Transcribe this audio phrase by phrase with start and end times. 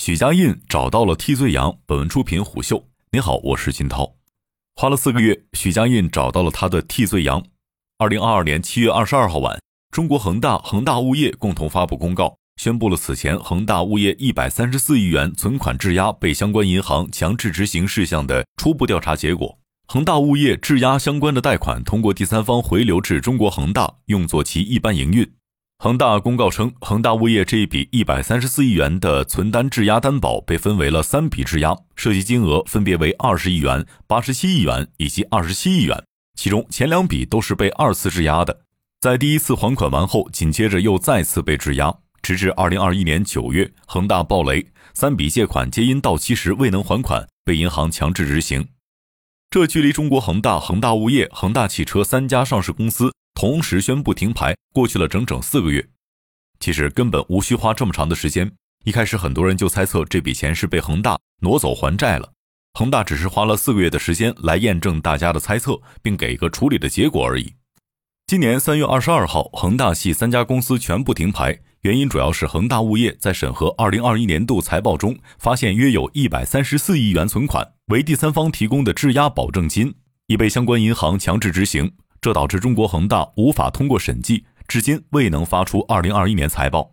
[0.00, 1.76] 许家印找到了替罪羊。
[1.84, 2.88] 本文出品虎嗅。
[3.12, 4.14] 你好，我是金涛。
[4.74, 7.44] 花了四个月，许家印找到了他的替罪羊。
[7.98, 9.60] 二零二二年七月二十二号晚，
[9.90, 19.58] 中国恒大、恒大物业共同发布公告，宣布了此前恒大物业一百三十四亿元存款质押被相关银行强制执行事项的初步调查结果。
[19.86, 25.30] 恒大物业质押相关的贷款通过第三方回流至中国恒大，用作其一般营运。
[25.82, 36.04] 恒大公告称，恒大物业这一笔一百三十四亿元的存单质押担保被分为了三笔质押，涉及金额分别为二十亿元、八十七亿元以及二十七亿元。
[36.38, 38.60] 其中前两笔都是被二次质押的，
[39.00, 48.68] 在第一次还款完后，紧接着又再次被质押，直至二零二一年九月，恒大暴雷，三笔借款皆因到期时未能还款，被银行强制执行。
[49.48, 53.14] 这距离中国恒大、恒大物业、恒大汽车三家上市公司。
[53.40, 55.88] 同时宣布停牌，过去了整整四个月。
[56.58, 58.52] 其实根本无需花这么长的时间。
[58.84, 62.30] 一开始很多人就猜测这笔钱是被恒大挪走还债了。
[62.74, 67.54] 恒大只是花了四个月的时间来验证大家的猜测，并给一个处理的结果而已。
[68.26, 79.94] 今年三月二十二号，恒大系三家公司全部停牌，原因主要是恒大物业在审核二零二一年度财报中发现约有一百三十四亿元存款为第三方提供的质押保证金，
[80.26, 81.90] 已被相关银行强制执行。
[82.20, 86.92] 这导致中国恒大无法通过审计，至今未能发出二零二一年财报。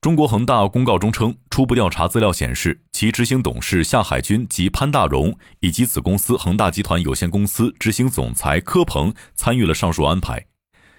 [0.00, 10.44] 中国恒大公告中称，初步调查资料显示，其执行董事夏海军及潘大荣以及子公司恒大集团有限公司执行总裁柯鹏参与了上述安排。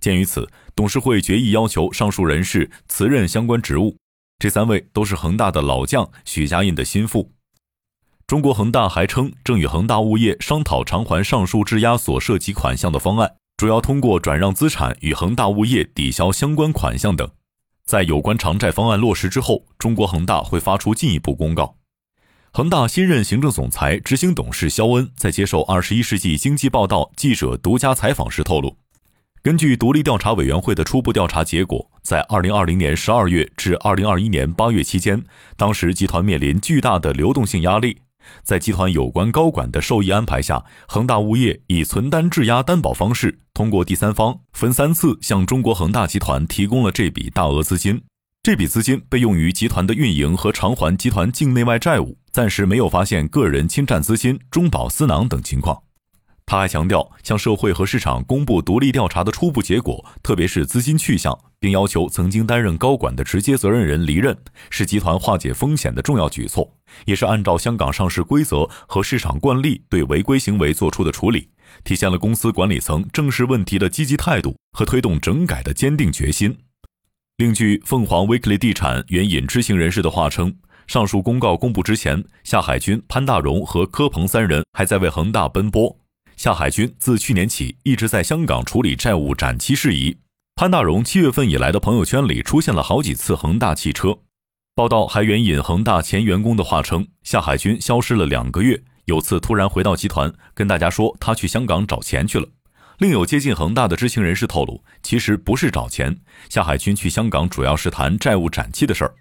[0.00, 3.96] 鉴于此，董事会决议要求上述人士辞任相关职务。
[4.38, 7.32] 这三位都是恒大的老将许家印的心腹。
[8.26, 13.36] 中国恒大还称，正与恒大物业商讨偿还上述质押所涉及款项的方案。
[13.58, 17.28] 主要通过转让资产与恒大物业抵消相关款项等，
[17.84, 21.74] 在有关偿债方案落实之后，中国恒大会发出进一步公告。
[22.52, 28.76] 恒大新任行政总裁、执行董事肖恩在接受《二十一世纪经济报道》记者独家采访时透露，
[29.42, 35.24] 根据独立调查委员会的初步调查结果，在二零二零年十二月至二零二一年八月期间，
[35.56, 38.02] 当时集团面临巨大的流动性压力。
[38.42, 48.02] 在集团有关高管的授意安排下，恒大物业以存单质押担保方式，通过第三方分三次向中国恒大集团提供了这笔大额资金。
[48.42, 55.82] 这笔资金被用于集团的运营和偿还集团境内外债务，暂时没有发现个人侵占资金、中饱私囊等情况。
[56.48, 64.34] 他还强调，向社会和市场公布独立调查的初步结果，特别是资金去向，并要求曾经担任高管的直接责任人离任，
[64.70, 66.72] 是集团化解风险的重要举措，
[67.04, 71.50] 也是按照香港上市规则和市场惯例对违规行为作出的处理，
[71.84, 76.56] 体现了公司管理层正视问题的积极态度和推动整改的坚定决心。
[77.36, 80.56] 另据凤凰 Weekly 地产援引知情人士的话称，
[80.86, 85.94] 上述公告公布之前，夏海军、潘大荣和柯鹏三人还在为恒大奔波。
[86.38, 90.16] 夏海军自去年起一直在香港处理债务展期事宜。
[90.54, 94.16] 潘大荣七月份以来的朋友圈里出现了好几次恒大汽车。
[94.76, 102.46] 报道还援引恒大前员工的话称，夏海军消失了两个月，有次突然回到集团，跟大家说他去香港找钱去了。
[102.98, 109.12] 另有接近恒大的知情人士透露，其实不是找钱，夏海军去香港主要是谈债务展期的事儿。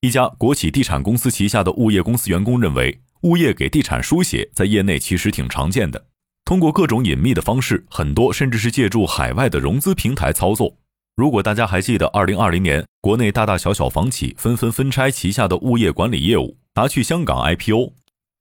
[0.00, 6.06] 一家国企地产公司旗下的物业公司员工认为，物业给地产书写在业内其实挺常见的。
[6.50, 10.76] 通过各种隐秘的方式，很多甚至是借助海外的融资平台操作。
[11.14, 17.92] 如果大家还记得，二零二零年国内大大小小房企纷纷分拆旗下的物业管理业务，拿去香港 IPO。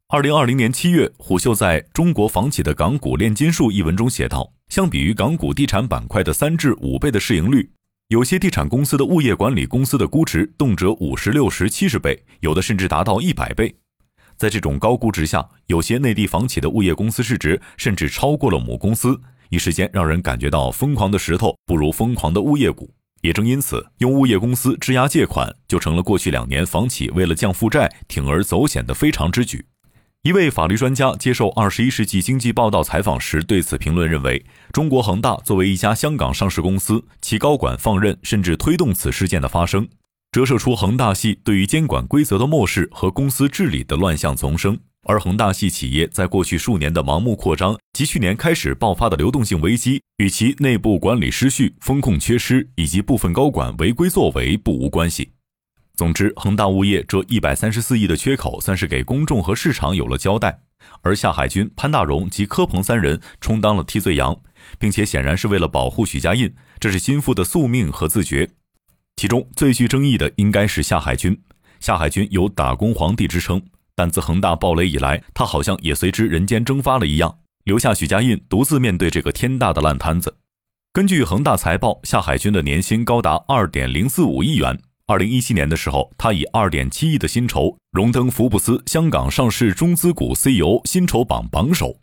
[0.08, 7.70] 二零二零年七月，虎嗅在《中国房企的港股炼金术》一文中写道：，相比于港股地产板块的三至五倍的市盈率，
[8.08, 13.76] 有些地产公司的物业管理公司的估值动辄五十六十七十倍，有的甚至达到一百倍。
[14.40, 19.20] 在这种高估值下，有些内地房企的物业公司市值甚至超过了母公司，
[19.50, 22.90] 一时间让人感觉到疯狂的石头不如疯狂的物业股。
[23.22, 29.66] 也正因此，用物业公司质押借款就成了过去两年房企为了降负债铤而走险的非常之举。
[30.22, 39.86] 一位法律专家接受《二十一世纪经济报道》采访时对此评论认为：“中国恒大作为一家香港上市公司，其高管放任甚至推动此事件的发生。”
[40.32, 44.78] 折射出恒大系对于监管规则的漠视和公司治理的乱象丛生，
[45.08, 55.32] 而恒大系企业在过去数年的盲目扩张及去年开始爆发的流动性危机，与其内部管理失序、风控缺失以及部分高管违规作为不无关系。
[55.96, 60.60] 总之，恒大物业这一百三十四亿的缺口算是给公众和市场有了交代，
[61.02, 64.40] 而夏海军、潘大荣及柯鹏三人充当了替罪羊，
[64.78, 68.52] 并且显然是为了保护许家印，这是心腹的宿命和自觉。
[69.20, 71.38] 其中最具争议的应该是夏海军。
[71.82, 73.62] 夏海军有“打工皇帝”之称，
[73.94, 80.38] 但自恒大暴雷以来，他好像也随之人间蒸发了一样，留下许家印独自面对这个天大的烂摊子。
[80.94, 84.80] 根据恒大财报，夏海军的年薪高达二点零四五亿元。
[85.06, 91.98] 二零一七年的时候，他以二点七亿的薪酬荣登福布斯香港上市中资股 CEO 薪酬榜榜首。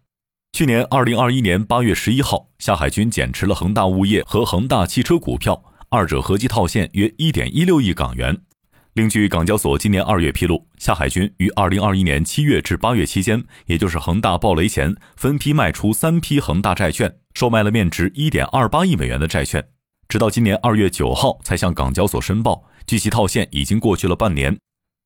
[0.53, 8.37] 去年二零二一年八月十一号，夏海军减持了恒大物业和恒大汽车股票，二者合计套现约一点一六亿港元。
[8.95, 19.65] 另据港交所今年二月披露，夏海军于二零二一年七月至八月期间，也就是恒大暴雷前，分批卖出三批恒大债券，售卖了面值一点二八亿美元的债券，
[20.09, 22.65] 直到今年二月九号才向港交所申报。
[22.85, 24.59] 据其套现已经过去了半年，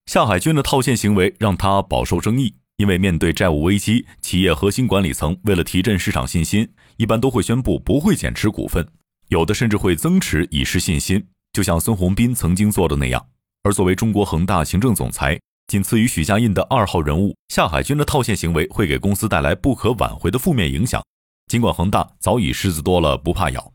[0.06, 2.54] 夏海军的套现行为让他饱受争议。
[2.78, 6.66] 因为面对债务危机，企业核心管理层为了提振市场信心，
[6.96, 8.88] 一般都会宣布不会减持股份，
[9.30, 13.24] 有的甚至会增持以示信心，就像孙宏斌曾经做的那样。
[13.62, 21.00] 而作为中国恒大行政总裁，仅次于许家印的二号人物，夏海军的套现行为会给公司带来不可挽回的负面影响。
[21.46, 23.72] 尽管恒大早已狮子多了不怕咬。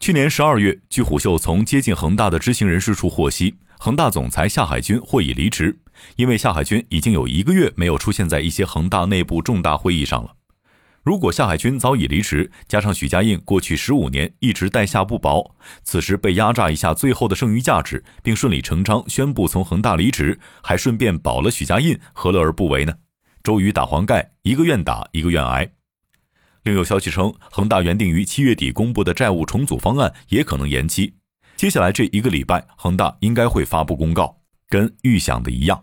[0.00, 5.78] 去年十二月，据虎嗅从接近恒大的知情人士处获悉，恒大总裁夏海军或已离职。
[6.16, 10.34] 因为夏海军已经有一个月没有出现在一些恒大内部重大会议上了。
[11.02, 22.92] 如果夏海军早已离职，加上许家印过去十五年一直待下不薄，此时被压榨一下最后的剩余价值，并顺理成章宣布从恒大离职，还顺便保了许家印，何乐而不为呢？
[23.42, 25.72] 周瑜打黄盖，一个愿打，一个愿挨。
[26.64, 31.14] 另有消息称，恒大原定于七月底公布的债务重组方案也可能延期。
[31.56, 35.82] 接下来这一个礼拜，恒大应该会发布公告，跟预想的一样。